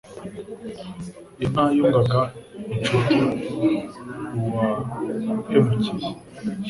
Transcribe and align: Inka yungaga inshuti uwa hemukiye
Inka 1.43 1.63
yungaga 1.77 2.21
inshuti 2.75 3.17
uwa 4.45 4.67
hemukiye 5.49 6.09